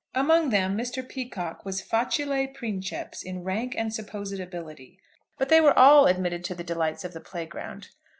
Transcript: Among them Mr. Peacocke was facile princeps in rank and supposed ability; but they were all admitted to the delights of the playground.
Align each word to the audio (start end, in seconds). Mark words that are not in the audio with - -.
Among 0.15 0.49
them 0.49 0.75
Mr. 0.75 1.07
Peacocke 1.07 1.63
was 1.63 1.79
facile 1.79 2.47
princeps 2.47 3.21
in 3.21 3.43
rank 3.43 3.75
and 3.77 3.93
supposed 3.93 4.39
ability; 4.39 4.97
but 5.37 5.49
they 5.49 5.61
were 5.61 5.77
all 5.77 6.07
admitted 6.07 6.43
to 6.45 6.55
the 6.55 6.63
delights 6.63 7.03
of 7.05 7.13
the 7.13 7.21
playground. 7.21 7.89